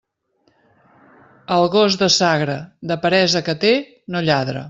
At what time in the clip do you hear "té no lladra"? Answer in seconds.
3.67-4.59